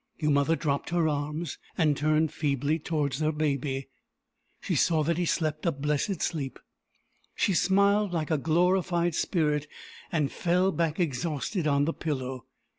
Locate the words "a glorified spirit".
8.31-9.67